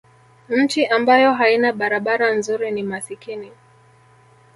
[0.49, 3.51] nchi ambayo haina barabara nzuri ni masikini